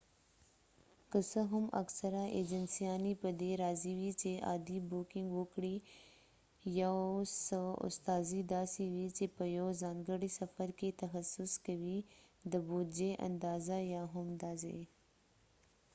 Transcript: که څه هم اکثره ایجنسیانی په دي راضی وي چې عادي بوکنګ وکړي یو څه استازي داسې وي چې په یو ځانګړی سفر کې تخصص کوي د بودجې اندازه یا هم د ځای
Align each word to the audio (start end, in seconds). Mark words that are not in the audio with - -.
که 1.11 1.19
څه 1.31 1.41
هم 1.51 1.65
اکثره 1.81 2.23
ایجنسیانی 2.37 3.13
په 3.21 3.29
دي 3.41 3.51
راضی 3.63 3.93
وي 3.99 4.11
چې 4.21 4.31
عادي 4.49 4.77
بوکنګ 4.89 5.27
وکړي 5.39 5.75
یو 6.81 6.97
څه 7.45 7.59
استازي 7.87 8.41
داسې 8.55 8.83
وي 8.93 9.07
چې 9.17 9.25
په 9.35 9.43
یو 9.57 9.67
ځانګړی 9.81 10.29
سفر 10.39 10.67
کې 10.79 10.97
تخصص 11.03 11.51
کوي 11.65 11.97
د 12.51 12.53
بودجې 12.67 13.11
اندازه 13.27 13.77
یا 13.93 14.03
هم 14.13 14.27
د 14.41 14.43
ځای 14.61 14.83